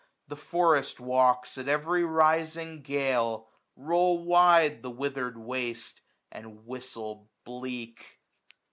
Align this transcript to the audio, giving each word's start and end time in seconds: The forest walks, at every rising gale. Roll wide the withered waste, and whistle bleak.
The 0.29 0.35
forest 0.35 0.99
walks, 0.99 1.59
at 1.59 1.67
every 1.67 2.03
rising 2.03 2.81
gale. 2.81 3.49
Roll 3.75 4.23
wide 4.25 4.81
the 4.81 4.89
withered 4.89 5.37
waste, 5.37 6.01
and 6.31 6.65
whistle 6.65 7.29
bleak. 7.43 8.03